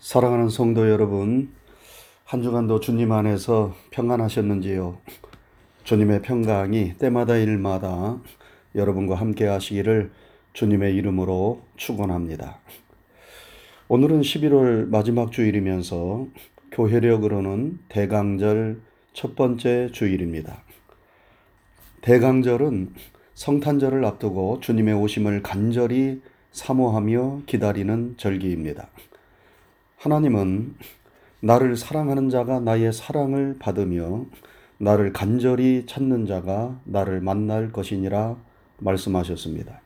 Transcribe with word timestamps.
사랑하는 0.00 0.48
성도 0.48 0.88
여러분, 0.88 1.52
한 2.24 2.40
주간도 2.40 2.80
주님 2.80 3.12
안에서 3.12 3.74
평안하셨는지요? 3.90 4.96
주님의 5.84 6.22
평강이 6.22 6.94
때마다 6.96 7.36
일마다 7.36 8.18
여러분과 8.74 9.16
함께 9.16 9.44
하시기를 9.44 10.10
주님의 10.54 10.96
이름으로 10.96 11.60
축원합니다. 11.76 12.60
오늘은 13.88 14.22
11월 14.22 14.88
마지막 14.88 15.32
주일이면서 15.32 16.28
교회력으로는 16.72 17.80
대강절 17.90 18.80
첫 19.12 19.36
번째 19.36 19.90
주일입니다. 19.92 20.62
대강절은 22.00 22.94
성탄절을 23.34 24.02
앞두고 24.06 24.60
주님의 24.60 24.94
오심을 24.94 25.42
간절히 25.42 26.22
사모하며 26.52 27.42
기다리는 27.44 28.14
절기입니다. 28.16 28.88
하나님은 30.00 30.76
나를 31.40 31.76
사랑하는 31.76 32.30
자가 32.30 32.58
나의 32.58 32.90
사랑을 32.90 33.56
받으며 33.58 34.24
나를 34.78 35.12
간절히 35.12 35.84
찾는 35.84 36.24
자가 36.24 36.80
나를 36.84 37.20
만날 37.20 37.70
것이니라 37.70 38.38
말씀하셨습니다. 38.78 39.82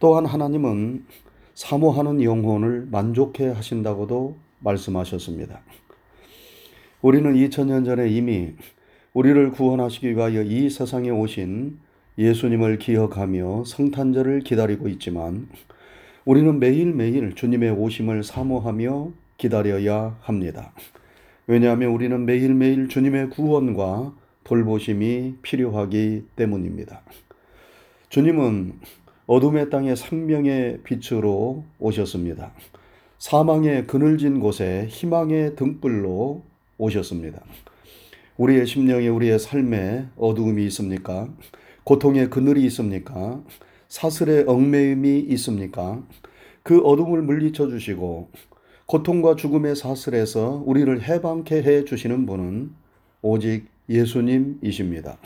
또한 0.00 0.24
하나님은 0.24 1.04
사모하는 1.52 2.22
영혼을 2.22 2.88
만족해 2.90 3.48
하신다고도 3.48 4.36
말씀하셨습니다. 4.60 5.60
우리는 7.02 7.34
2000년 7.34 7.84
전에 7.84 8.08
이미 8.08 8.54
우리를 9.12 9.50
구원하시기 9.50 10.16
위하여 10.16 10.40
이 10.40 10.70
세상에 10.70 11.10
오신 11.10 11.78
예수님을 12.16 12.78
기억하며 12.78 13.64
성탄절을 13.66 14.40
기다리고 14.40 14.88
있지만 14.88 15.46
우리는 16.24 16.58
매일매일 16.58 17.34
주님의 17.34 17.72
오심을 17.72 18.24
사모하며 18.24 19.25
기다려야 19.36 20.16
합니다. 20.20 20.72
왜냐하면 21.46 21.90
우리는 21.90 22.24
매일매일 22.24 22.88
주님의 22.88 23.30
구원과 23.30 24.14
돌보심이 24.44 25.36
필요하기 25.42 26.24
때문입니다. 26.36 27.02
주님은 28.08 28.74
어둠의 29.26 29.70
땅에 29.70 29.94
생명의 29.94 30.80
빛으로 30.84 31.64
오셨습니다. 31.78 32.52
사망의 33.18 33.86
그늘진 33.86 34.40
곳에 34.40 34.86
희망의 34.88 35.56
등불로 35.56 36.42
오셨습니다. 36.78 37.42
우리의 38.36 38.66
심령에 38.66 39.08
우리의 39.08 39.38
삶에 39.38 40.06
어두움이 40.16 40.64
있습니까? 40.66 41.28
고통의 41.84 42.30
그늘이 42.30 42.64
있습니까? 42.66 43.42
사슬의 43.88 44.44
얽매임이 44.46 45.20
있습니까? 45.30 46.02
그 46.62 46.80
어둠을 46.80 47.22
물리쳐 47.22 47.68
주시고 47.68 48.28
고통과 48.86 49.34
죽음의 49.34 49.74
사슬에서 49.74 50.62
우리를 50.64 51.02
해방케 51.02 51.62
해 51.62 51.84
주시는 51.84 52.24
분은 52.24 52.70
오직 53.20 53.66
예수님이십니다. 53.88 55.18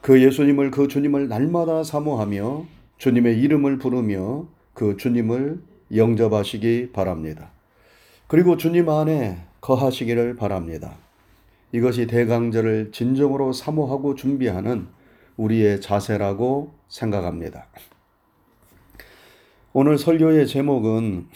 그 0.00 0.22
예수님을 0.22 0.70
그 0.70 0.86
주님을 0.86 1.28
날마다 1.28 1.82
사모하며 1.82 2.64
주님의 2.98 3.40
이름을 3.40 3.78
부르며 3.78 4.46
그 4.72 4.96
주님을 4.96 5.60
영접하시기 5.96 6.92
바랍니다. 6.92 7.50
그리고 8.28 8.56
주님 8.56 8.88
안에 8.88 9.38
거하시기를 9.60 10.36
바랍니다. 10.36 10.96
이것이 11.72 12.06
대강절을 12.06 12.92
진정으로 12.92 13.52
사모하고 13.52 14.14
준비하는 14.14 14.86
우리의 15.36 15.80
자세라고 15.80 16.72
생각합니다. 16.88 17.66
오늘 19.72 19.98
설교의 19.98 20.46
제목은 20.46 21.26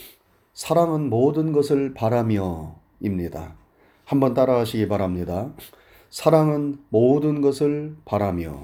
사랑은 0.53 1.11
모든 1.11 1.53
것을 1.53 1.95
바라며입니다. 1.95 3.55
한번 4.05 4.35
따라하시기 4.35 4.89
바랍니다. 4.89 5.53
사랑은 6.11 6.79
모든 6.89 7.41
것을 7.41 7.97
바라며. 8.05 8.59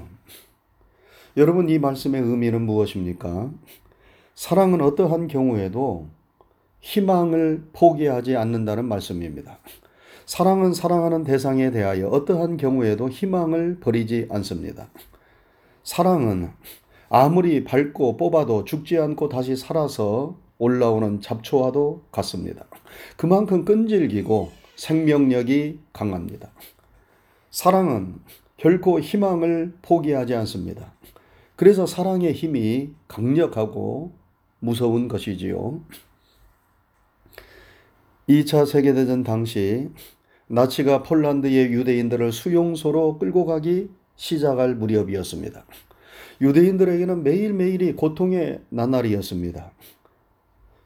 여러분, 1.37 1.69
이 1.69 1.79
말씀의 1.79 2.21
의미는 2.21 2.63
무엇입니까? 2.63 3.51
사랑은 4.35 4.81
어떠한 4.81 5.27
경우에도 5.27 6.07
희망을 6.81 7.69
포기하지 7.73 8.35
않는다는 8.35 8.85
말씀입니다. 8.85 9.59
사랑은 10.25 10.73
사랑하는 10.73 11.23
대상에 11.23 11.71
대하여 11.71 12.09
어떠한 12.09 12.57
경우에도 12.57 13.07
희망을 13.07 13.79
버리지 13.79 14.27
않습니다. 14.29 14.89
사랑은 15.83 16.51
아무리 17.09 17.63
밟고 17.63 18.17
뽑아도 18.17 18.65
죽지 18.65 18.97
않고 18.97 19.29
다시 19.29 19.55
살아서 19.55 20.35
올라오는 20.59 21.21
잡초와도 21.21 22.03
같습니다. 22.11 22.65
그만큼 23.15 23.65
끈질기고 23.65 24.51
생명력이 24.75 25.79
강합니다. 25.93 26.49
사랑은 27.51 28.15
결코 28.57 28.99
희망을 28.99 29.73
포기하지 29.81 30.35
않습니다. 30.35 30.93
그래서 31.55 31.85
사랑의 31.85 32.33
힘이 32.33 32.91
강력하고 33.07 34.13
무서운 34.59 35.07
것이지요. 35.07 35.81
2차 38.29 38.65
세계대전 38.65 39.23
당시 39.23 39.89
나치가 40.47 41.03
폴란드의 41.03 41.71
유대인들을 41.71 42.31
수용소로 42.31 43.17
끌고 43.19 43.45
가기 43.45 43.89
시작할 44.15 44.75
무렵이었습니다. 44.75 45.65
유대인들에게는 46.41 47.23
매일매일이 47.23 47.93
고통의 47.93 48.61
나날이었습니다. 48.69 49.71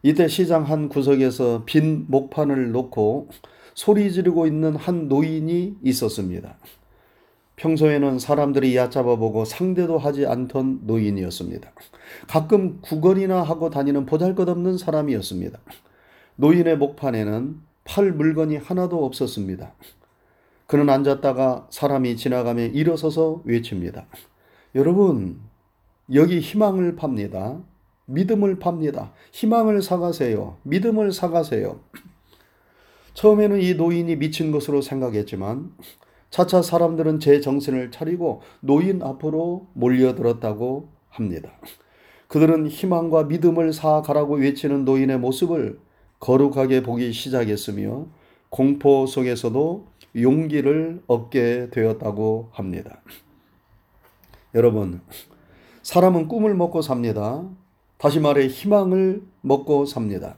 이때 0.03 0.27
시장 0.27 0.63
한 0.63 0.89
구석에서 0.89 1.63
빈 1.65 2.05
목판을 2.07 2.71
놓고 2.71 3.29
소리 3.75 4.11
지르고 4.11 4.47
있는 4.47 4.75
한 4.75 5.07
노인이 5.07 5.77
있었습니다. 5.83 6.55
평소에는 7.55 8.17
사람들이 8.17 8.75
얕잡아 8.75 9.17
보고 9.17 9.45
상대도 9.45 9.99
하지 9.99 10.25
않던 10.25 10.81
노인이었습니다. 10.83 11.71
가끔 12.27 12.81
구걸이나 12.81 13.43
하고 13.43 13.69
다니는 13.69 14.07
보잘것없는 14.07 14.79
사람이었습니다. 14.79 15.59
노인의 16.37 16.77
목판에는 16.77 17.61
팔 17.83 18.11
물건이 18.11 18.57
하나도 18.57 19.05
없었습니다. 19.05 19.73
그는 20.65 20.89
앉았다가 20.89 21.67
사람이 21.69 22.15
지나가며 22.15 22.63
일어서서 22.63 23.41
외칩니다. 23.45 24.07
여러분, 24.73 25.39
여기 26.13 26.39
희망을 26.39 26.95
팝니다. 26.95 27.59
믿음을 28.05 28.59
팝니다. 28.59 29.13
희망을 29.31 29.81
사가세요. 29.81 30.57
믿음을 30.63 31.11
사가세요. 31.11 31.79
처음에는 33.13 33.61
이 33.61 33.73
노인이 33.75 34.15
미친 34.15 34.51
것으로 34.51 34.81
생각했지만 34.81 35.71
차차 36.29 36.61
사람들은 36.61 37.19
제 37.19 37.41
정신을 37.41 37.91
차리고 37.91 38.41
노인 38.61 39.03
앞으로 39.03 39.67
몰려들었다고 39.73 40.89
합니다. 41.09 41.51
그들은 42.27 42.67
희망과 42.67 43.25
믿음을 43.25 43.73
사가라고 43.73 44.35
외치는 44.35 44.85
노인의 44.85 45.19
모습을 45.19 45.79
거룩하게 46.19 46.83
보기 46.83 47.11
시작했으며 47.11 48.07
공포 48.49 49.05
속에서도 49.05 49.87
용기를 50.15 51.03
얻게 51.07 51.69
되었다고 51.71 52.49
합니다. 52.53 53.01
여러분, 54.55 55.01
사람은 55.83 56.27
꿈을 56.27 56.53
먹고 56.53 56.81
삽니다. 56.81 57.43
다시 58.01 58.19
말해 58.19 58.47
희망을 58.47 59.21
먹고 59.41 59.85
삽니다. 59.85 60.35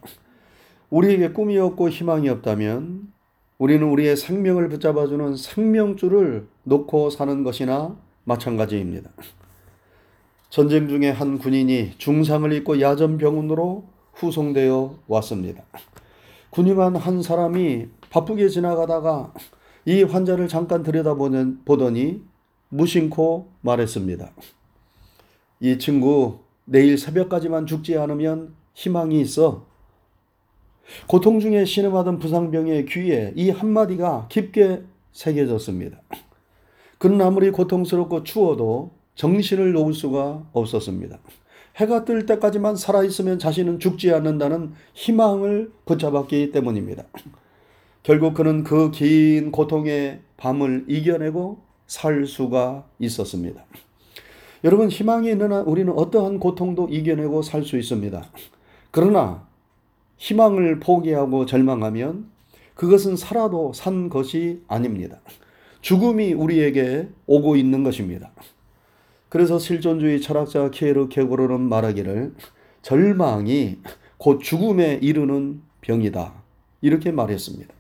우리에게 0.90 1.29
꿈이 1.29 1.57
없고 1.57 1.88
희망이 1.88 2.28
없다면 2.28 3.13
우리는 3.57 3.88
우리의 3.88 4.18
생명을 4.18 4.68
붙잡아주는 4.68 5.38
생명줄을 5.38 6.46
놓고 6.63 7.09
사는 7.09 7.41
것이나 7.41 7.96
마찬가지입니다. 8.25 9.09
전쟁 10.50 10.90
중에 10.90 11.09
한 11.09 11.38
군인이 11.38 11.94
중상을 11.97 12.52
입고 12.52 12.81
야전병원으로 12.81 13.85
후송되어 14.12 15.00
왔습니다. 15.07 15.63
군의관 16.50 16.97
한 16.97 17.22
사람이 17.22 17.87
바쁘게 18.09 18.49
지나가다가 18.49 19.34
이 19.85 20.03
환자를 20.03 20.49
잠깐 20.49 20.84
들여다보더니 20.84 22.22
무심코 22.67 23.47
말했습니다. 23.61 24.32
이 25.61 25.78
친구 25.78 26.42
내일 26.65 26.97
새벽까지만 26.97 27.65
죽지 27.65 27.97
않으면 27.97 28.55
희망이 28.73 29.19
있어. 29.21 29.65
고통 31.07 31.39
중에 31.39 31.65
신음하던 31.65 32.19
부상병의 32.19 32.85
귀에 32.85 33.33
이 33.35 33.49
한마디가 33.49 34.27
깊게 34.29 34.83
새겨졌습니다. 35.11 36.01
그는 36.97 37.21
아무리 37.21 37.51
고통스럽고 37.51 38.23
추워도 38.23 38.91
정신을 39.15 39.73
놓을 39.73 39.93
수가 39.93 40.43
없었습니다. 40.53 41.19
해가 41.75 42.05
뜰 42.05 42.25
때까지만 42.25 42.75
살아있으면 42.75 43.39
자신은 43.39 43.79
죽지 43.79 44.11
않는다는 44.13 44.73
희망을 44.93 45.71
붙잡았기 45.85 46.51
때문입니다. 46.51 47.03
결국 48.03 48.33
그는 48.33 48.63
그 48.63 48.91
긴 48.91 49.51
고통의 49.51 50.21
밤을 50.37 50.85
이겨내고 50.87 51.59
살 51.87 52.25
수가 52.25 52.87
있었습니다. 52.99 53.65
여러분 54.63 54.89
희망이 54.89 55.29
있는 55.29 55.51
한 55.51 55.65
우리는 55.65 55.91
어떠한 55.91 56.39
고통도 56.39 56.87
이겨내고 56.89 57.41
살 57.41 57.63
수 57.63 57.77
있습니다. 57.77 58.23
그러나 58.91 59.45
희망을 60.17 60.79
포기하고 60.79 61.45
절망하면 61.45 62.29
그것은 62.75 63.17
살아도 63.17 63.73
산 63.73 64.09
것이 64.09 64.61
아닙니다. 64.67 65.19
죽음이 65.81 66.33
우리에게 66.33 67.09
오고 67.25 67.57
있는 67.57 67.83
것입니다. 67.83 68.31
그래서 69.27 69.59
실존주의 69.59 70.21
철학자 70.21 70.69
키에르 70.69 71.09
케고르는 71.09 71.59
말하기를 71.61 72.33
절망이 72.83 73.79
곧 74.17 74.39
죽음에 74.39 74.99
이르는 75.01 75.61
병이다. 75.81 76.33
이렇게 76.81 77.11
말했습니다. 77.11 77.73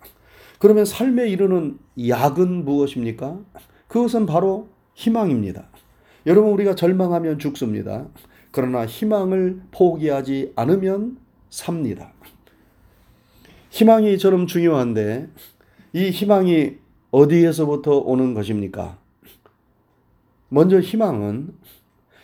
그러면 0.59 0.83
삶에 0.83 1.29
이르는 1.29 1.77
약은 2.09 2.65
무엇입니까? 2.65 3.39
그것은 3.87 4.25
바로 4.25 4.67
희망입니다. 4.95 5.69
여러분, 6.25 6.51
우리가 6.51 6.75
절망하면 6.75 7.39
죽습니다. 7.39 8.07
그러나 8.51 8.85
희망을 8.85 9.61
포기하지 9.71 10.53
않으면 10.55 11.17
삽니다. 11.49 12.13
희망이 13.71 14.17
저럼 14.17 14.47
중요한데 14.47 15.29
이 15.93 16.09
희망이 16.11 16.75
어디에서부터 17.11 17.97
오는 17.97 18.33
것입니까? 18.33 18.97
먼저 20.49 20.79
희망은 20.79 21.53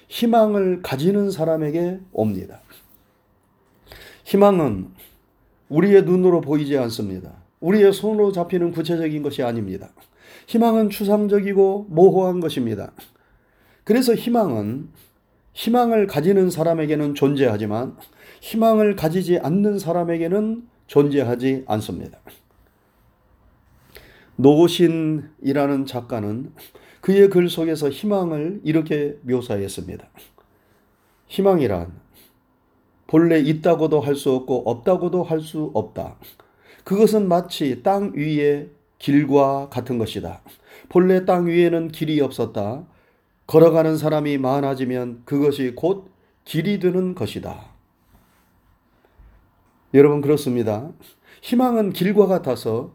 희망을 0.08 0.82
가지는 0.82 1.32
사람에게 1.32 2.00
옵니다. 2.12 2.62
희망은 4.24 4.90
우리의 5.70 6.04
눈으로 6.04 6.42
보이지 6.42 6.78
않습니다. 6.78 7.34
우리의 7.60 7.94
손으로 7.94 8.32
잡히는 8.32 8.72
구체적인 8.72 9.24
것이 9.24 9.44
아닙니다. 9.44 9.90
희망은 10.48 10.90
추상적이고 10.90 11.88
모호한 11.90 12.40
것입니다. 12.40 12.92
그래서 13.90 14.14
희망은 14.14 14.88
희망을 15.54 16.06
가지는 16.06 16.52
사람에게는 16.52 17.16
존재하지만 17.16 17.98
희망을 18.40 18.96
가지지 18.96 19.40
않는 19.40 19.80
사람에게는 19.80 20.68
존재하지 20.86 21.64
않습니다. 21.66 22.20
노신이라는 24.36 25.88
작가는 25.88 26.54
그의 27.02 27.32
글 27.32 27.50
속에서 27.50 27.90
희망을 27.90 28.62
이렇게 28.64 29.18
묘사했습니다. 29.24 30.08
희망이란 31.26 31.92
본래 33.08 33.40
있다고도 33.40 34.02
할 34.02 34.16
수 34.16 34.32
없고 34.34 34.70
없다고도 34.70 35.24
할 35.24 35.42
수 35.42 35.72
없다. 35.74 36.18
그것은 36.84 37.28
마치 37.28 37.82
땅 37.82 38.12
위의 38.14 38.70
길과 39.00 39.70
같은 39.70 39.98
것이다. 39.98 40.44
본래 40.90 41.26
땅 41.26 41.48
위에는 41.48 41.88
길이 41.88 42.22
없었다. 42.22 42.86
걸어가는 43.50 43.98
사람이 43.98 44.38
많아지면 44.38 45.24
그것이 45.26 45.74
곧 45.76 46.12
길이 46.46 46.78
되는 46.78 47.16
것이다. 47.16 47.66
여러분 49.96 50.22
그렇습니다. 50.22 50.92
희망은 51.42 51.94
길과 51.94 52.28
같아서 52.28 52.94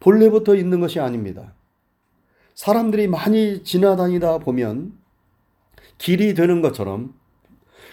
본래부터 0.00 0.56
있는 0.56 0.80
것이 0.80 0.98
아닙니다. 0.98 1.54
사람들이 2.54 3.06
많이 3.06 3.62
지나다니다 3.62 4.38
보면 4.38 4.92
길이 5.98 6.34
되는 6.34 6.62
것처럼 6.62 7.14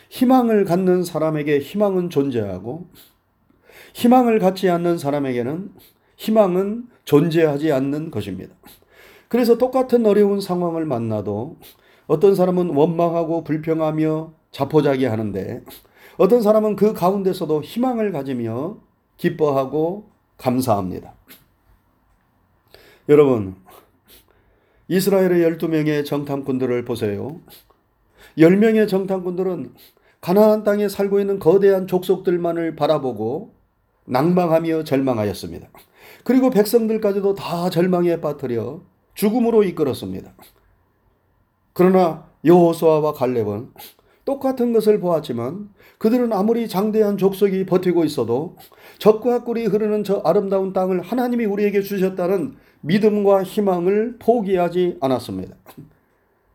희망을 0.10 0.66
갖는 0.66 1.04
사람에게 1.04 1.60
희망은 1.60 2.10
존재하고 2.10 2.90
희망을 3.94 4.40
갖지 4.40 4.68
않는 4.68 4.98
사람에게는 4.98 5.72
희망은 6.16 6.88
존재하지 7.06 7.72
않는 7.72 8.10
것입니다. 8.10 8.56
그래서 9.28 9.60
똑같은 9.60 10.06
어려운 10.08 10.42
상황을 10.42 10.86
만나도 10.86 11.58
어떤 12.08 12.36
사람은 12.36 12.76
원망하고 12.76 13.44
불평하며 13.44 14.34
자포자기 14.52 15.06
하는데 15.06 15.64
어떤 16.18 16.42
사람은 16.42 16.76
그 16.76 16.94
가운데서도 16.94 17.64
희망을 17.64 18.12
가지며 18.12 18.78
기뻐하고 19.18 20.10
감사합니다. 20.38 21.14
여러분, 23.10 23.56
이스라엘의 24.88 25.58
12명의 25.58 26.06
정탐꾼들을 26.06 26.86
보세요. 26.86 27.40
10명의 28.38 28.88
정탐꾼들은 28.88 29.74
가나안 30.22 30.64
땅에 30.64 30.88
살고 30.88 31.20
있는 31.20 31.40
거대한 31.40 31.88
족속들만을 31.88 32.76
바라보고 32.76 33.54
낭망하며 34.06 34.84
절망하였습니다. 34.84 35.70
그리고 36.24 36.50
백성들까지도 36.50 37.36
다 37.36 37.70
절망에 37.70 38.22
빠뜨려 38.22 38.82
죽음으로 39.16 39.64
이끌었습니다. 39.64 40.34
그러나 41.74 42.30
여호수아와 42.46 43.14
갈렙은 43.14 43.72
똑같은 44.26 44.72
것을 44.72 45.00
보았지만 45.00 45.70
그들은 45.98 46.32
아무리 46.32 46.68
장대한 46.68 47.18
족속이 47.18 47.66
버티고 47.66 48.06
있어도 48.06 48.56
적과 49.00 49.44
꿀이 49.44 49.66
흐르는 49.66 50.04
저 50.04 50.22
아름다운 50.24 50.72
땅을 50.72 51.02
하나님이 51.02 51.46
우리에게 51.46 51.82
주셨다는 51.82 52.56
믿음과 52.82 53.44
희망을 53.44 54.18
포기하지 54.20 54.98
않았습니다. 55.02 55.56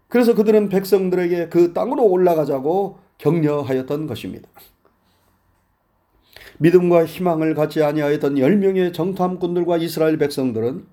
그래서 0.08 0.34
그들은 0.34 0.68
백성들에게 0.68 1.48
그 1.48 1.72
땅으로 1.72 2.04
올라가자고 2.04 2.98
격려하였던 3.18 4.06
것입니다. 4.06 4.48
믿음과 6.58 7.04
희망을 7.04 7.54
갖지 7.54 7.82
아니하였던 7.82 8.34
10명의 8.36 8.92
정탐꾼들과 8.92 9.76
이스라엘 9.78 10.18
백성들은 10.18 10.86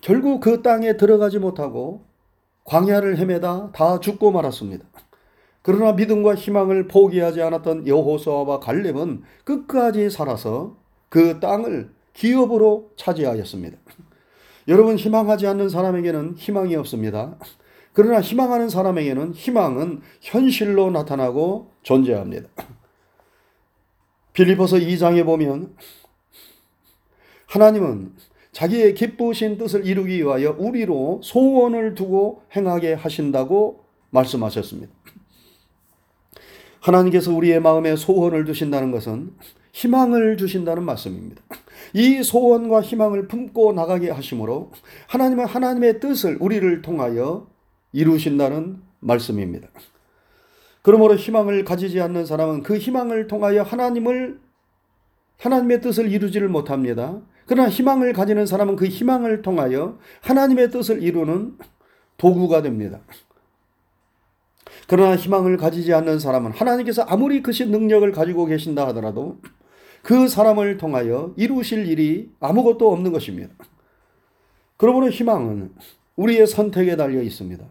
결국 0.00 0.40
그 0.40 0.62
땅에 0.62 0.96
들어가지 0.96 1.38
못하고 1.38 2.04
광야를 2.64 3.18
헤매다 3.18 3.72
다 3.72 4.00
죽고 4.00 4.32
말았습니다. 4.32 4.84
그러나 5.62 5.92
믿음과 5.92 6.34
희망을 6.34 6.88
포기하지 6.88 7.40
않았던 7.40 7.86
여호수아와 7.86 8.60
갈렙은 8.60 9.22
끝까지 9.44 10.10
살아서 10.10 10.76
그 11.08 11.40
땅을 11.40 11.90
기업으로 12.12 12.90
차지하였습니다. 12.96 13.78
여러분 14.68 14.96
희망하지 14.96 15.46
않는 15.46 15.68
사람에게는 15.68 16.34
희망이 16.36 16.74
없습니다. 16.76 17.36
그러나 17.92 18.20
희망하는 18.20 18.68
사람에게는 18.68 19.34
희망은 19.34 20.02
현실로 20.20 20.90
나타나고 20.90 21.70
존재합니다. 21.82 22.48
빌리포서 24.32 24.76
2장에 24.78 25.24
보면 25.24 25.76
하나님은 27.46 28.12
자기의 28.54 28.94
기쁘신 28.94 29.58
뜻을 29.58 29.84
이루기 29.84 30.18
위하여 30.18 30.54
우리로 30.56 31.20
소원을 31.24 31.94
두고 31.94 32.42
행하게 32.54 32.94
하신다고 32.94 33.84
말씀하셨습니다. 34.10 34.92
하나님께서 36.78 37.34
우리의 37.34 37.60
마음에 37.60 37.96
소원을 37.96 38.44
두신다는 38.44 38.92
것은 38.92 39.32
희망을 39.72 40.36
주신다는 40.36 40.84
말씀입니다. 40.84 41.42
이 41.94 42.22
소원과 42.22 42.82
희망을 42.82 43.26
품고 43.26 43.72
나가게 43.72 44.10
하심으로 44.10 44.70
하나님은 45.08 45.46
하나님의 45.46 45.98
뜻을 45.98 46.38
우리를 46.40 46.82
통하여 46.82 47.48
이루신다는 47.92 48.80
말씀입니다. 49.00 49.68
그러므로 50.82 51.16
희망을 51.16 51.64
가지지 51.64 52.00
않는 52.00 52.24
사람은 52.24 52.62
그 52.62 52.78
희망을 52.78 53.26
통하여 53.26 53.62
하나님을 53.62 54.38
하나님의 55.38 55.80
뜻을 55.80 56.12
이루지를 56.12 56.48
못합니다. 56.48 57.20
그러나 57.46 57.68
희망을 57.68 58.12
가지는 58.12 58.46
사람은 58.46 58.76
그 58.76 58.86
희망을 58.86 59.42
통하여 59.42 59.98
하나님의 60.22 60.70
뜻을 60.70 61.02
이루는 61.02 61.58
도구가 62.16 62.62
됩니다. 62.62 63.00
그러나 64.86 65.16
희망을 65.16 65.56
가지지 65.56 65.92
않는 65.94 66.18
사람은 66.18 66.52
하나님께서 66.52 67.02
아무리 67.02 67.42
그신 67.42 67.70
능력을 67.70 68.10
가지고 68.12 68.46
계신다 68.46 68.86
하더라도 68.88 69.38
그 70.02 70.28
사람을 70.28 70.76
통하여 70.76 71.32
이루실 71.36 71.86
일이 71.86 72.30
아무것도 72.40 72.92
없는 72.92 73.12
것입니다. 73.12 73.54
그러므로 74.76 75.08
희망은 75.08 75.72
우리의 76.16 76.46
선택에 76.46 76.96
달려 76.96 77.22
있습니다. 77.22 77.64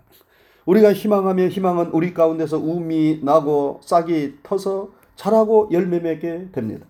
우리가 0.65 0.93
희망하며 0.93 1.47
희망은 1.49 1.87
우리 1.87 2.13
가운데서 2.13 2.57
우미 2.57 3.19
나고 3.21 3.81
싹이 3.83 4.35
터서 4.43 4.91
자라고 5.15 5.69
열매 5.71 5.99
맺게 5.99 6.49
됩니다. 6.51 6.87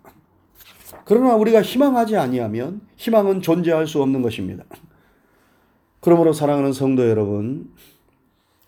그러나 1.05 1.35
우리가 1.35 1.62
희망하지 1.62 2.17
아니하면 2.17 2.81
희망은 2.97 3.41
존재할 3.41 3.88
수 3.88 4.01
없는 4.01 4.21
것입니다. 4.21 4.63
그러므로 6.00 6.33
사랑하는 6.33 6.73
성도 6.73 7.09
여러분, 7.09 7.71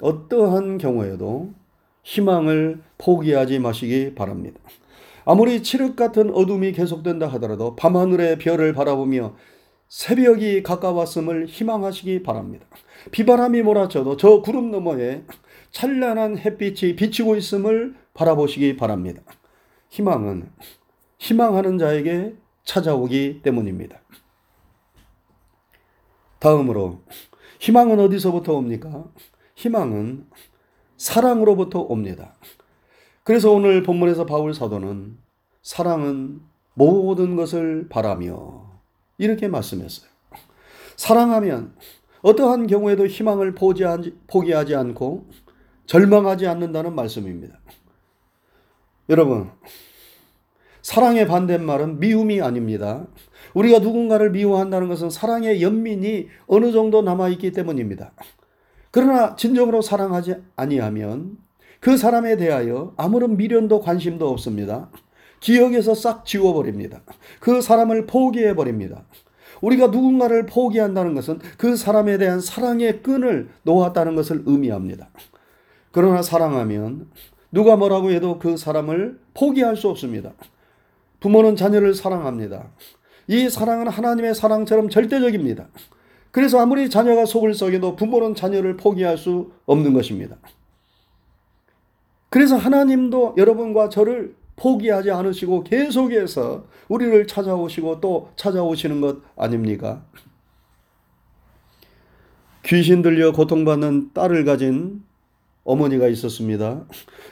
어떠한 0.02 0.78
경우에도 0.78 1.54
희망을 2.04 2.82
포기하지 2.98 3.60
마시기 3.60 4.16
바랍니다. 4.16 4.60
아무리 5.26 5.64
칠흑 5.64 5.96
같은 5.96 6.32
어둠이 6.32 6.72
계속된다 6.72 7.28
하더라도 7.28 7.76
밤하늘의 7.76 8.38
별을 8.38 8.74
바라보며 8.74 9.36
새벽이 9.88 10.64
가까웠음을 10.64 11.48
희망하시기 11.48 12.24
바랍니다. 12.24 12.66
비바람이 13.12 13.62
몰아쳐도 13.64 14.18
저 14.18 14.42
구름 14.42 14.72
너머에 14.72 15.24
찬란한 15.72 16.38
햇빛이 16.38 16.96
비치고 16.96 17.36
있음을 17.36 17.96
바라보시기 18.14 18.78
바랍니다. 18.78 19.22
희망은 19.90 20.50
희망하는 21.26 21.80
자에게 21.80 22.36
찾아오기 22.66 23.42
때문입니다. 23.42 24.00
다음으로 26.38 27.02
희망은 27.60 28.00
어디서부터 28.00 28.54
옵니까? 28.54 29.06
희망은 29.56 30.28
사랑으로부터 30.98 31.80
옵니다. 31.80 32.36
그래서 33.24 33.52
오늘 33.52 33.82
본문에서 33.82 34.28
바울 34.28 34.54
사도는 34.54 35.18
사랑은 35.64 36.42
모든 36.76 37.36
것을 37.36 37.90
바라며 37.90 38.80
이렇게 39.18 39.48
말씀했어요. 39.48 40.08
사랑하면 40.96 41.76
어떠한 42.22 42.68
경우에도 42.68 43.08
희망을 43.08 43.56
포기하지 43.56 44.76
않고 44.76 45.28
절망하지 45.88 46.46
않는다는 46.46 46.94
말씀입니다. 46.94 47.60
여러분, 49.10 49.50
사랑의 50.86 51.26
반대말은 51.26 52.00
미움이 52.00 52.44
아닙니다. 52.44 53.08
우리가 53.56 53.80
누군가를 53.80 54.30
미워한다는 54.30 54.88
것은 54.88 55.10
사랑의 55.10 55.64
연민이 55.64 56.28
어느 56.46 56.72
정도 56.72 57.02
남아있기 57.02 57.54
때문입니다. 57.54 58.12
그러나 58.92 59.36
진정으로 59.36 59.82
사랑하지 59.82 60.36
아니하면 60.56 61.38
그 61.80 61.98
사람에 61.98 62.38
대하여 62.38 62.94
아무런 62.98 63.36
미련도 63.36 63.80
관심도 63.80 64.30
없습니다. 64.30 64.92
기억에서 65.40 65.96
싹 65.96 66.24
지워버립니다. 66.24 67.02
그 67.40 67.62
사람을 67.62 68.06
포기해버립니다. 68.06 69.06
우리가 69.62 69.88
누군가를 69.88 70.46
포기한다는 70.46 71.16
것은 71.16 71.40
그 71.58 71.76
사람에 71.76 72.20
대한 72.20 72.40
사랑의 72.40 73.02
끈을 73.02 73.50
놓았다는 73.64 74.14
것을 74.16 74.44
의미합니다. 74.46 75.10
그러나 75.92 76.22
사랑하면 76.22 77.10
누가 77.52 77.76
뭐라고 77.76 78.12
해도 78.12 78.38
그 78.38 78.56
사람을 78.56 79.20
포기할 79.34 79.78
수 79.78 79.90
없습니다. 79.90 80.34
부모는 81.26 81.56
자녀를 81.56 81.96
사랑합니다. 81.96 82.70
이 83.28 83.50
사랑은 83.50 83.88
하나님의 83.88 84.36
사랑처럼 84.36 84.90
절대적입니다. 84.90 85.70
그래서 86.30 86.60
아무리 86.60 86.88
자녀가 86.88 87.26
속을 87.26 87.56
썩여도 87.56 87.96
부모는 87.96 88.36
자녀를 88.36 88.78
포기할 88.78 89.18
수 89.18 89.52
없는 89.66 89.96
것입니다. 89.96 90.38
그래서 92.30 92.58
하나님도 92.58 93.38
여러분과 93.38 93.90
저를 93.90 94.36
포기하지 94.56 95.10
않으시고 95.10 95.64
계속해서 95.64 96.68
우리를 96.90 97.26
찾아오시고 97.26 98.02
또 98.02 98.30
찾아오시는 98.36 99.02
것 99.02 99.18
아닙니까? 99.36 100.06
귀신 102.66 103.02
들려 103.02 103.32
고통받는 103.32 104.12
딸을 104.14 104.46
가진 104.46 105.04
어머니가 105.64 106.08
있었습니다. 106.08 106.86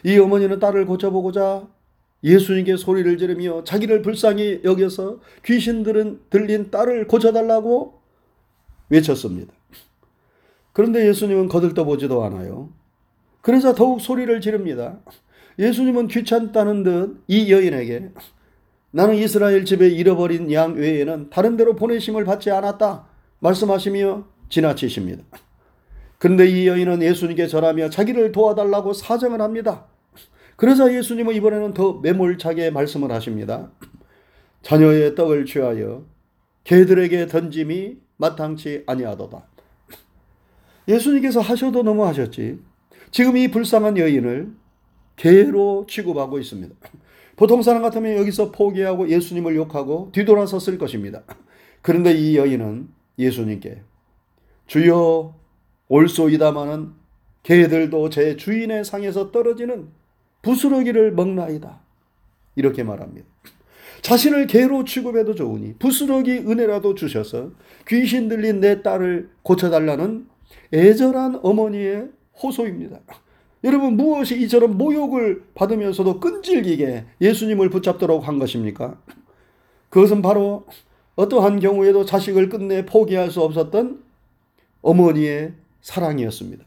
이 0.03 0.17
어머니는 0.17 0.57
딸을 0.57 0.87
고쳐보고자 0.87 1.67
예수님께 2.23 2.77
소리를 2.77 3.17
지르며 3.17 3.63
자기를 3.63 4.01
불쌍히 4.01 4.61
여겨서 4.63 5.19
귀신들은 5.45 6.21
들린 6.29 6.71
딸을 6.71 7.07
고쳐달라고 7.07 8.01
외쳤습니다. 8.89 9.53
그런데 10.71 11.07
예수님은 11.07 11.49
거들떠보지도 11.49 12.23
않아요. 12.23 12.69
그래서 13.41 13.75
더욱 13.75 13.99
소리를 14.01 14.39
지릅니다. 14.41 14.99
예수님은 15.59 16.07
귀찮다는 16.07 16.83
듯 16.83 17.23
이 17.27 17.51
여인에게 17.51 18.11
나는 18.91 19.15
이스라엘 19.15 19.65
집에 19.65 19.89
잃어버린 19.89 20.51
양 20.51 20.75
외에는 20.75 21.29
다른 21.29 21.57
데로 21.57 21.75
보내심을 21.75 22.25
받지 22.25 22.51
않았다 22.51 23.05
말씀하시며 23.39 24.25
지나치십니다. 24.49 25.23
그런데 26.19 26.47
이 26.47 26.67
여인은 26.67 27.01
예수님께 27.01 27.47
절하며 27.47 27.89
자기를 27.89 28.31
도와달라고 28.31 28.93
사정을 28.93 29.41
합니다. 29.41 29.87
그러자 30.55 30.93
예수님은 30.93 31.35
이번에는 31.35 31.73
더 31.73 31.93
매몰차게 31.93 32.71
말씀을 32.71 33.11
하십니다. 33.11 33.71
자녀의 34.61 35.15
떡을 35.15 35.45
취하여 35.45 36.05
개들에게 36.63 37.27
던짐이 37.27 37.97
마땅치 38.17 38.83
아니하도다. 38.85 39.45
예수님께서 40.87 41.39
하셔도 41.39 41.83
너무 41.83 42.05
하셨지. 42.05 42.59
지금 43.11 43.37
이 43.37 43.49
불쌍한 43.49 43.97
여인을 43.97 44.51
개로 45.15 45.85
취급하고 45.87 46.39
있습니다. 46.39 46.75
보통 47.35 47.61
사람 47.61 47.81
같으면 47.81 48.17
여기서 48.17 48.51
포기하고 48.51 49.09
예수님을 49.09 49.55
욕하고 49.55 50.09
뒤돌아섰을 50.13 50.77
것입니다. 50.77 51.23
그런데 51.81 52.13
이 52.13 52.37
여인은 52.37 52.89
예수님께 53.19 53.81
주여 54.67 55.35
올소이다마는 55.87 56.91
개들도 57.43 58.09
제 58.09 58.37
주인의 58.37 58.85
상에서 58.85 59.31
떨어지는 59.31 59.89
부스러기를 60.43 61.13
먹나이다. 61.13 61.79
이렇게 62.55 62.83
말합니다. 62.83 63.27
자신을 64.01 64.47
개로 64.47 64.83
취급해도 64.83 65.33
좋으니 65.33 65.73
부스러기 65.79 66.31
은혜라도 66.39 66.93
주셔서 66.93 67.51
귀신 67.87 68.27
들린 68.27 68.59
내 68.59 68.81
딸을 68.81 69.29
고쳐달라는 69.41 70.27
애절한 70.73 71.39
어머니의 71.41 72.09
호소입니다. 72.41 72.99
여러분 73.63 73.95
무엇이 73.95 74.39
이처럼 74.41 74.77
모욕을 74.77 75.43
받으면서도 75.55 76.19
끈질기게 76.19 77.05
예수님을 77.21 77.69
붙잡도록 77.69 78.27
한 78.27 78.39
것입니까? 78.39 78.99
그것은 79.89 80.21
바로 80.21 80.65
어떠한 81.15 81.59
경우에도 81.59 82.03
자식을 82.03 82.49
끝내 82.49 82.85
포기할 82.85 83.31
수 83.31 83.41
없었던 83.41 84.03
어머니의 84.81 85.53
사랑이었습니다. 85.81 86.65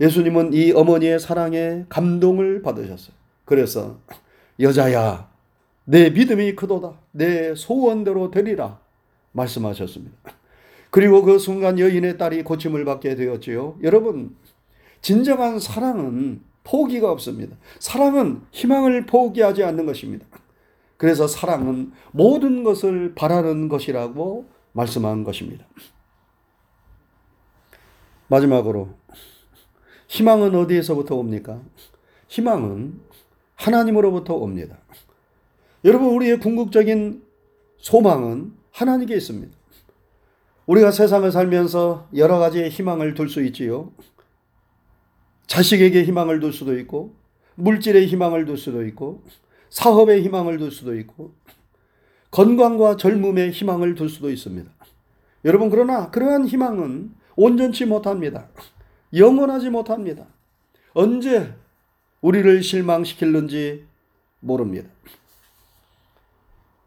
예수님은 0.00 0.52
이 0.52 0.72
어머니의 0.72 1.20
사랑에 1.20 1.84
감동을 1.88 2.62
받으셨어요. 2.62 3.14
그래서 3.44 3.98
여자야 4.60 5.30
내 5.84 6.10
믿음이 6.10 6.54
크도다 6.54 6.94
내 7.10 7.54
소원대로 7.54 8.30
되리라 8.30 8.78
말씀하셨습니다. 9.32 10.16
그리고 10.90 11.22
그 11.22 11.38
순간 11.38 11.78
여인의 11.78 12.18
딸이 12.18 12.44
고침을 12.44 12.84
받게 12.84 13.14
되었지요. 13.14 13.78
여러분 13.82 14.36
진정한 15.00 15.58
사랑은 15.58 16.42
포기가 16.64 17.10
없습니다. 17.10 17.56
사랑은 17.78 18.42
희망을 18.52 19.06
포기하지 19.06 19.64
않는 19.64 19.86
것입니다. 19.86 20.26
그래서 20.96 21.26
사랑은 21.26 21.92
모든 22.12 22.62
것을 22.62 23.14
바라는 23.14 23.68
것이라고 23.68 24.46
말씀한 24.72 25.24
것입니다. 25.24 25.64
마지막으로 28.28 28.90
희망은 30.12 30.54
어디에서부터 30.54 31.16
옵니까? 31.16 31.62
희망은 32.28 33.00
하나님으로부터 33.56 34.34
옵니다. 34.34 34.76
여러분 35.86 36.08
우리의 36.08 36.38
궁극적인 36.38 37.22
소망은 37.78 38.52
하나님께 38.72 39.16
있습니다. 39.16 39.56
우리가 40.66 40.90
세상을 40.90 41.32
살면서 41.32 42.08
여러 42.14 42.38
가지의 42.38 42.68
희망을 42.68 43.14
둘 43.14 43.30
수 43.30 43.42
있지요. 43.42 43.90
자식에게 45.46 46.04
희망을 46.04 46.40
둘 46.40 46.52
수도 46.52 46.78
있고, 46.78 47.14
물질의 47.54 48.06
희망을 48.06 48.44
둘 48.44 48.58
수도 48.58 48.84
있고, 48.84 49.24
사업의 49.70 50.22
희망을 50.24 50.58
둘 50.58 50.70
수도 50.70 50.94
있고, 50.98 51.32
건강과 52.30 52.98
젊음의 52.98 53.52
희망을 53.52 53.94
둘 53.94 54.10
수도 54.10 54.30
있습니다. 54.30 54.70
여러분, 55.46 55.70
그러나 55.70 56.10
그러한 56.10 56.46
희망은 56.46 57.14
온전치 57.34 57.86
못합니다. 57.86 58.48
영원하지 59.14 59.70
못합니다. 59.70 60.26
언제 60.94 61.54
우리를 62.20 62.62
실망시킬는지 62.62 63.84
모릅니다. 64.40 64.88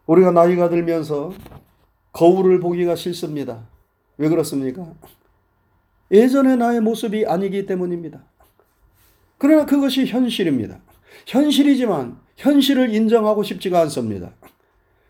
우리가 0.08 0.32
나이가 0.32 0.70
들면서 0.70 1.34
거울을 2.12 2.60
보기가 2.60 2.96
싫습니다. 2.96 3.68
왜 4.18 4.30
그렇습니까? 4.30 4.94
예전의 6.12 6.58
나의 6.58 6.82
모습이 6.82 7.26
아니기 7.26 7.66
때문입니다. 7.66 8.24
그러나 9.38 9.66
그것이 9.66 10.06
현실입니다. 10.06 10.80
현실이지만 11.26 12.20
현실을 12.38 12.94
인정하고 12.94 13.44
싶지가 13.44 13.82
않습니다. 13.82 14.32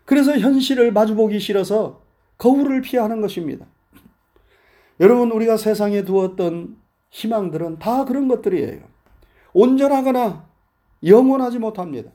그래서 0.04 0.36
현실을 0.38 0.92
마주보기 0.92 1.38
싫어서 1.38 2.02
거울을 2.38 2.80
피하는 2.80 3.20
것입니다. 3.20 3.66
여러분, 5.00 5.30
우리가 5.30 5.56
세상에 5.56 6.04
두었던 6.04 6.76
희망들은 7.10 7.78
다 7.78 8.04
그런 8.04 8.28
것들이에요. 8.28 8.80
온전하거나 9.52 10.46
영원하지 11.04 11.58
못합니다. 11.58 12.10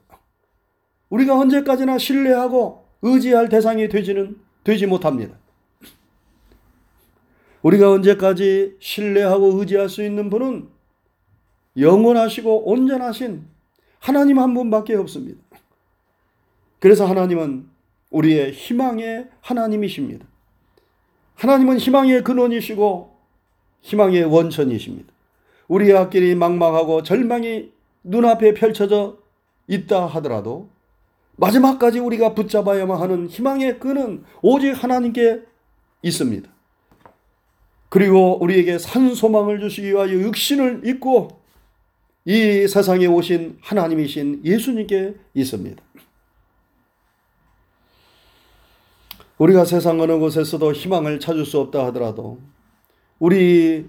우리가 1.09 1.37
언제까지나 1.37 1.97
신뢰하고 1.97 2.85
의지할 3.01 3.49
대상이 3.49 3.89
되지는 3.89 4.39
되지 4.63 4.87
못합니다. 4.87 5.37
우리가 7.61 7.91
언제까지 7.91 8.77
신뢰하고 8.79 9.59
의지할 9.59 9.89
수 9.89 10.03
있는 10.03 10.29
분은 10.29 10.69
영원하시고 11.77 12.69
온전하신 12.69 13.45
하나님 13.99 14.39
한 14.39 14.53
분밖에 14.53 14.95
없습니다. 14.95 15.39
그래서 16.79 17.05
하나님은 17.05 17.69
우리의 18.09 18.51
희망의 18.51 19.29
하나님이십니다. 19.41 20.25
하나님은 21.35 21.77
희망의 21.77 22.23
근원이시고 22.23 23.10
희망의 23.81 24.23
원천이십니다. 24.25 25.11
우리의 25.67 25.95
앞길이 25.97 26.35
막막하고 26.35 27.03
절망이 27.03 27.71
눈앞에 28.03 28.53
펼쳐져 28.53 29.17
있다 29.67 30.05
하더라도 30.07 30.69
마지막까지 31.37 31.99
우리가 31.99 32.33
붙잡아야만 32.33 32.99
하는 32.99 33.27
희망의 33.27 33.79
끈은 33.79 34.23
오직 34.41 34.71
하나님께 34.71 35.41
있습니다. 36.01 36.49
그리고 37.89 38.41
우리에게 38.41 38.77
산 38.77 39.13
소망을 39.13 39.59
주시기 39.59 39.89
위하여 39.89 40.11
육신을 40.11 40.81
입고 40.85 41.41
이 42.25 42.67
세상에 42.67 43.05
오신 43.07 43.57
하나님이신 43.61 44.41
예수님께 44.45 45.15
있습니다. 45.33 45.81
우리가 49.39 49.65
세상 49.65 49.99
어느 49.99 50.19
곳에서도 50.19 50.71
희망을 50.71 51.19
찾을 51.19 51.45
수 51.45 51.59
없다 51.59 51.87
하더라도 51.87 52.37
우리 53.21 53.87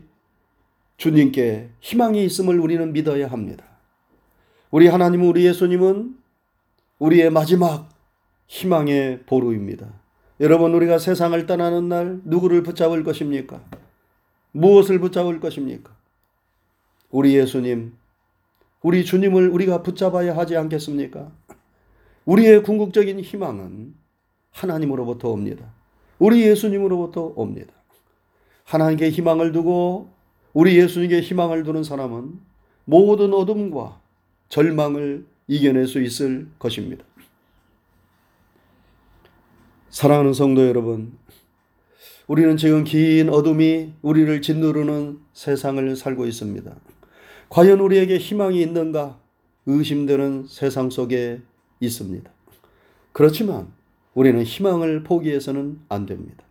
주님께 0.99 1.71
희망이 1.81 2.23
있음을 2.23 2.61
우리는 2.61 2.93
믿어야 2.93 3.29
합니다. 3.29 3.65
우리 4.71 4.89
하나님, 4.89 5.23
우리 5.23 5.47
예수님은 5.47 6.19
우리의 6.99 7.31
마지막 7.31 7.89
희망의 8.47 9.21
보루입니다. 9.25 9.89
여러분, 10.39 10.75
우리가 10.75 10.99
세상을 10.99 11.47
떠나는 11.47 11.89
날 11.89 12.21
누구를 12.25 12.63
붙잡을 12.63 13.05
것입니까? 13.05 13.65
무엇을 14.51 14.99
붙잡을 14.99 15.41
것입니까? 15.41 15.97
우리 17.11 17.35
예수님, 17.35 17.95
우리 18.83 19.03
주님을 19.03 19.49
우리가 19.49 19.83
붙잡아야 19.83 20.37
하지 20.37 20.59
않겠습니까? 20.59 21.33
우리의 22.27 22.63
궁극적인 22.63 23.21
희망은 23.21 23.95
하나님으로부터 24.51 25.31
옵니다. 25.31 25.73
우리 26.19 26.43
예수님으로부터 26.43 27.33
옵니다. 27.35 27.73
하나님께 28.65 29.11
희망을 29.11 29.53
두고 29.53 30.11
우리 30.53 30.77
예수님께 30.79 31.21
희망을 31.21 31.65
두는 31.65 31.83
사람은 31.85 32.41
모든 32.85 33.33
어둠과 33.33 34.01
절망을 34.49 35.27
이겨낼 35.47 35.87
수 35.87 36.01
있을 36.01 36.49
것입니다. 36.59 37.05
사랑하는 39.91 40.33
성도 40.33 40.67
여러분, 40.67 41.13
우리는 42.27 42.57
지금 42.57 42.85
긴 42.85 43.29
어둠이 43.29 43.93
우리를 44.01 44.41
짓누르는 44.41 45.19
세상을 45.33 45.97
살고 45.97 46.27
있습니다. 46.27 46.75
과연 47.51 47.81
우리에게 47.81 48.17
희망이 48.17 48.63
있는가 48.63 49.19
의심되는 49.67 50.47
세상 50.49 50.89
속에 50.89 51.41
있습니다. 51.81 52.31
그렇지만 53.13 53.73
우리는 54.15 54.43
희망을 54.43 55.03
포기해서는 55.03 55.81
안 55.89 56.07
됩니다. 56.07 56.45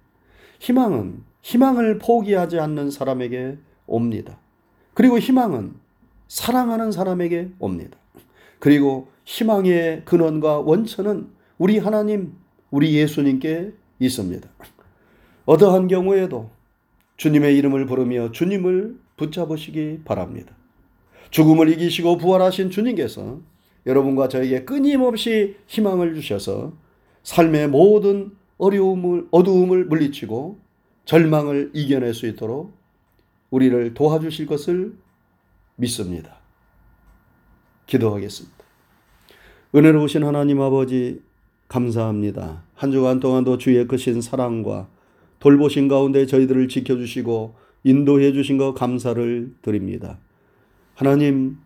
희망은 0.60 1.24
희망을 1.41 1.98
포기하지 1.98 2.60
않는 2.60 2.91
사람에게 2.91 3.57
옵니다. 3.88 4.38
그리고 4.93 5.19
희망은 5.19 5.74
사랑하는 6.27 6.91
사람에게 6.91 7.51
옵니다. 7.60 7.98
그리고 8.60 9.07
희망의 9.25 10.03
근원과 10.05 10.60
원천은 10.60 11.29
우리 11.57 11.77
하나님, 11.77 12.33
우리 12.69 12.95
예수님께 12.95 13.74
있습니다. 14.00 14.50
어떠한 15.45 15.88
경우에도 15.88 16.50
주님의 17.17 17.57
이름을 17.57 17.86
부르며 17.86 18.31
주님을 18.31 18.98
붙잡으시기 19.17 20.01
바랍니다. 20.05 20.55
죽음을 21.29 21.69
이기시고 21.69 22.17
부활하신 22.17 22.69
주님께서 22.69 23.39
여러분과 23.86 24.27
저에게 24.27 24.63
끊임없이 24.63 25.55
희망을 25.67 26.15
주셔서 26.15 26.74
삶의 27.24 27.69
모든 27.69 28.31
어려움을, 28.57 29.27
어두움을 29.31 29.86
물리치고 29.86 30.60
절망을 31.05 31.72
이겨낼 31.74 32.13
수 32.13 32.27
있도록 32.27 32.74
우리를 33.50 33.93
도와주실 33.93 34.46
것을 34.46 34.93
믿습니다. 35.75 36.38
기도하겠습니다. 37.86 38.58
은혜로우신 39.75 40.24
하나님 40.24 40.62
아버지, 40.62 41.22
감사합니다. 41.67 42.63
한 42.75 42.91
주간 42.91 43.20
동안도 43.20 43.58
주의 43.58 43.86
크신 43.88 44.22
사랑과 44.22 44.89
돌보신 45.39 45.88
가운데 45.88 46.25
저희들을 46.25 46.67
지켜주시고 46.67 47.55
인도해 47.84 48.31
주신 48.34 48.58
것 48.58 48.74
감사를 48.74 49.53
드립니다. 49.62 50.20
하나님, 50.93 51.58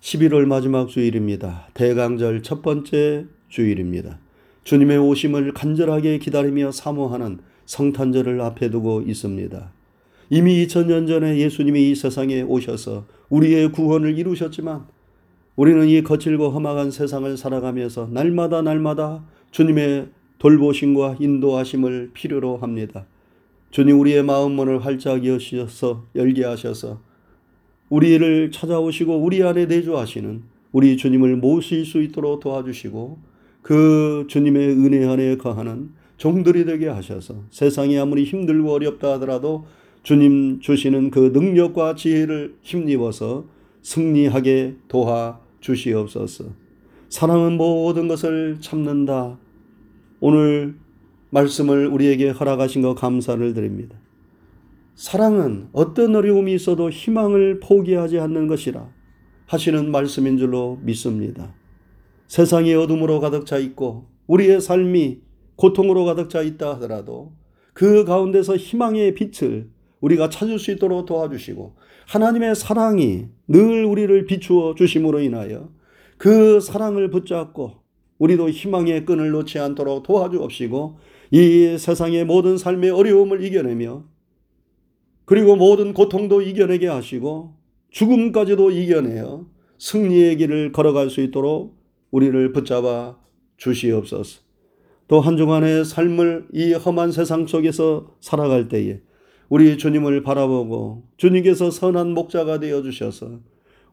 11월 0.00 0.46
마지막 0.46 0.88
주일입니다. 0.88 1.68
대강절 1.74 2.42
첫 2.42 2.62
번째 2.62 3.26
주일입니다. 3.48 4.18
주님의 4.64 4.98
오심을 4.98 5.54
간절하게 5.54 6.18
기다리며 6.18 6.70
사모하는 6.70 7.40
성탄절을 7.68 8.40
앞에 8.40 8.70
두고 8.70 9.02
있습니다. 9.02 9.70
이미 10.30 10.66
2000년 10.66 11.06
전에 11.06 11.36
예수님이 11.38 11.90
이 11.90 11.94
세상에 11.94 12.40
오셔서 12.40 13.04
우리의 13.28 13.72
구원을 13.72 14.18
이루셨지만 14.18 14.86
우리는 15.54 15.86
이 15.86 16.02
거칠고 16.02 16.48
험악한 16.50 16.90
세상을 16.90 17.36
살아가면서 17.36 18.08
날마다 18.10 18.62
날마다 18.62 19.22
주님의 19.50 20.08
돌보심과 20.38 21.16
인도하심을 21.20 22.12
필요로 22.14 22.56
합니다. 22.56 23.04
주님 23.70 24.00
우리의 24.00 24.22
마음 24.22 24.52
문을 24.52 24.84
활짝 24.86 25.26
여셔서 25.26 26.06
열게 26.14 26.44
하셔서 26.44 27.00
우리를 27.90 28.50
찾아오시고 28.50 29.18
우리 29.18 29.42
안에 29.42 29.66
내주하시는 29.66 30.42
우리 30.72 30.96
주님을 30.96 31.36
모실 31.36 31.84
수 31.84 32.00
있도록 32.00 32.40
도와주시고 32.40 33.18
그 33.60 34.24
주님의 34.28 34.68
은혜 34.70 35.06
안에 35.06 35.36
거하는 35.36 35.97
종들이 36.18 36.64
되게 36.64 36.88
하셔서 36.88 37.44
세상이 37.50 37.98
아무리 37.98 38.24
힘들고 38.24 38.72
어렵다 38.72 39.12
하더라도 39.14 39.64
주님 40.02 40.60
주시는 40.60 41.10
그 41.10 41.30
능력과 41.32 41.94
지혜를 41.94 42.56
힘입어서 42.60 43.46
승리하게 43.82 44.76
도와 44.88 45.40
주시옵소서. 45.60 46.44
사랑은 47.08 47.56
모든 47.56 48.08
것을 48.08 48.58
참는다. 48.60 49.38
오늘 50.20 50.74
말씀을 51.30 51.86
우리에게 51.86 52.30
허락하신 52.30 52.82
것 52.82 52.94
감사를 52.94 53.54
드립니다. 53.54 53.96
사랑은 54.94 55.68
어떤 55.72 56.16
어려움이 56.16 56.52
있어도 56.54 56.90
희망을 56.90 57.60
포기하지 57.60 58.18
않는 58.18 58.48
것이라 58.48 58.88
하시는 59.46 59.90
말씀인 59.90 60.36
줄로 60.36 60.80
믿습니다. 60.82 61.54
세상이 62.26 62.74
어둠으로 62.74 63.20
가득 63.20 63.46
차 63.46 63.58
있고 63.58 64.06
우리의 64.26 64.60
삶이 64.60 65.27
고통으로 65.58 66.04
가득 66.04 66.30
차 66.30 66.40
있다 66.40 66.74
하더라도 66.74 67.32
그 67.74 68.04
가운데서 68.04 68.56
희망의 68.56 69.14
빛을 69.14 69.68
우리가 70.00 70.28
찾을 70.30 70.58
수 70.58 70.70
있도록 70.70 71.04
도와주시고 71.04 71.74
하나님의 72.06 72.54
사랑이 72.54 73.26
늘 73.48 73.84
우리를 73.84 74.24
비추어 74.26 74.74
주심으로 74.76 75.20
인하여 75.20 75.68
그 76.16 76.60
사랑을 76.60 77.10
붙잡고 77.10 77.72
우리도 78.18 78.50
희망의 78.50 79.04
끈을 79.04 79.30
놓지 79.30 79.58
않도록 79.58 80.04
도와주옵시고 80.04 80.98
이 81.32 81.76
세상의 81.78 82.24
모든 82.24 82.56
삶의 82.56 82.90
어려움을 82.90 83.42
이겨내며 83.44 84.04
그리고 85.24 85.56
모든 85.56 85.92
고통도 85.92 86.40
이겨내게 86.40 86.86
하시고 86.86 87.54
죽음까지도 87.90 88.70
이겨내어 88.70 89.46
승리의 89.78 90.36
길을 90.36 90.72
걸어갈 90.72 91.10
수 91.10 91.20
있도록 91.20 91.76
우리를 92.10 92.52
붙잡아 92.52 93.18
주시옵소서. 93.56 94.47
또한 95.08 95.38
주간의 95.38 95.86
삶을 95.86 96.48
이 96.52 96.74
험한 96.74 97.12
세상 97.12 97.46
속에서 97.46 98.14
살아갈 98.20 98.68
때에 98.68 99.00
우리 99.48 99.78
주님을 99.78 100.22
바라보고 100.22 101.04
주님께서 101.16 101.70
선한 101.70 102.12
목자가 102.12 102.60
되어 102.60 102.82
주셔서 102.82 103.40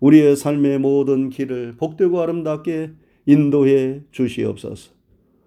우리의 0.02 0.36
삶의 0.36 0.80
모든 0.80 1.30
길을 1.30 1.78
복되고 1.78 2.22
아름답게 2.22 2.92
인도해 3.26 4.02
주시옵소서. 4.12 4.92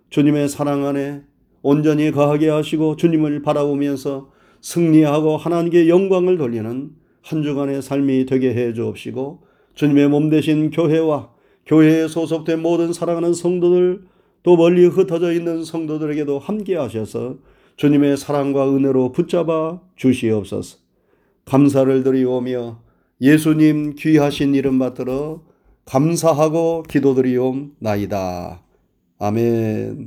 주님의 0.09 0.49
사랑 0.49 0.87
안에 0.87 1.23
온전히 1.61 2.11
거하게 2.11 2.49
하시고 2.49 2.97
주님을 2.97 3.43
바라보면서 3.43 4.31
승리하고 4.63 5.37
하나님께 5.37 5.89
영광을 5.89 6.39
돌리는 6.39 6.91
한 7.23 7.43
주간의 7.43 7.83
삶이 7.83 8.25
되게 8.25 8.55
해 8.55 8.73
주옵시고 8.73 9.43
주님의 9.75 10.09
몸 10.09 10.31
되신 10.31 10.71
교회와 10.71 11.31
교회에 11.67 12.09
소속된 12.09 12.63
모든 12.63 12.95
사랑하는 12.95 13.35
성도들 13.35 14.01
또 14.49 14.57
멀리 14.57 14.87
흩어져 14.87 15.35
있는 15.35 15.63
성도들에게도 15.63 16.39
함께 16.39 16.75
하셔서 16.75 17.37
주님의 17.77 18.17
사랑과 18.17 18.75
은혜로 18.75 19.13
붙잡아 19.13 19.83
주시옵소서. 19.95 20.79
감사를 21.45 22.03
드리오며 22.03 22.81
예수님 23.21 23.95
귀하신 23.99 24.55
이름 24.55 24.79
받들어 24.79 25.43
감사하고 25.85 26.85
기도드리옵나이다. 26.89 28.63
아멘. 29.19 30.07